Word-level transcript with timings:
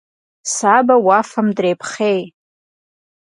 Сабэ 0.53 0.95
уафэм 1.05 1.47
дрепхъей. 1.55 2.21